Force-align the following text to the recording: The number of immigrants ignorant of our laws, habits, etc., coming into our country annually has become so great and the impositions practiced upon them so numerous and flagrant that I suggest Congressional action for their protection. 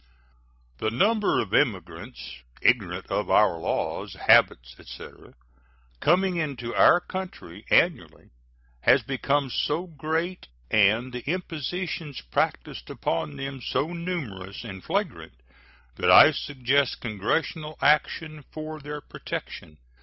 The 0.79 0.89
number 0.89 1.39
of 1.39 1.53
immigrants 1.53 2.37
ignorant 2.59 3.05
of 3.11 3.29
our 3.29 3.59
laws, 3.59 4.15
habits, 4.15 4.73
etc., 4.79 5.35
coming 5.99 6.37
into 6.37 6.73
our 6.73 6.99
country 6.99 7.67
annually 7.69 8.31
has 8.79 9.03
become 9.03 9.51
so 9.51 9.85
great 9.85 10.47
and 10.71 11.13
the 11.13 11.21
impositions 11.31 12.19
practiced 12.19 12.89
upon 12.89 13.35
them 13.35 13.61
so 13.61 13.89
numerous 13.93 14.63
and 14.63 14.83
flagrant 14.83 15.35
that 15.97 16.09
I 16.09 16.31
suggest 16.31 17.01
Congressional 17.01 17.77
action 17.83 18.43
for 18.51 18.79
their 18.79 19.01
protection. 19.01 19.77